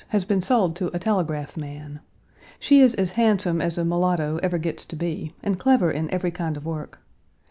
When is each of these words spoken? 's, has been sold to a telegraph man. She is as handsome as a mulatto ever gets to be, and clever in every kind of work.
's, 0.01 0.05
has 0.09 0.25
been 0.25 0.41
sold 0.41 0.75
to 0.75 0.87
a 0.95 0.99
telegraph 0.99 1.55
man. 1.55 1.99
She 2.57 2.81
is 2.81 2.95
as 2.95 3.11
handsome 3.11 3.61
as 3.61 3.77
a 3.77 3.85
mulatto 3.85 4.39
ever 4.41 4.57
gets 4.57 4.83
to 4.87 4.95
be, 4.95 5.35
and 5.43 5.59
clever 5.59 5.91
in 5.91 6.09
every 6.11 6.31
kind 6.31 6.57
of 6.57 6.65
work. 6.65 6.97